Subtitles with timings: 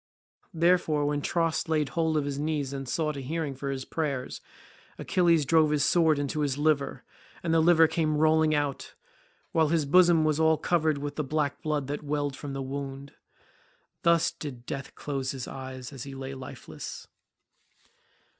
[0.55, 4.41] Therefore when Tros laid hold of his knees and sought a hearing for his prayers,
[4.97, 7.03] Achilles drove his sword into his liver,
[7.43, 8.95] and the liver came rolling out,
[9.51, 13.13] while his bosom was all covered with the black blood that welled from the wound.
[14.01, 17.07] Thus did death close his eyes as he lay lifeless.